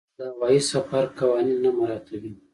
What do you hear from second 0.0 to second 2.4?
د هوايي سفر قوانین نه مراعاتوي.